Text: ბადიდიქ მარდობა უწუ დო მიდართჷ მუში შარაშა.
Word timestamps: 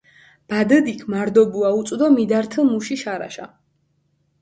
ბადიდიქ 0.53 1.03
მარდობა 1.15 1.71
უწუ 1.81 1.95
დო 2.01 2.07
მიდართჷ 2.17 2.59
მუში 2.71 2.95
შარაშა. 3.03 3.45